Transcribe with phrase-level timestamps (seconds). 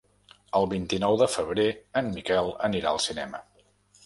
[0.59, 1.67] El vint-i-nou de febrer
[2.03, 3.45] en Miquel anirà al cinema.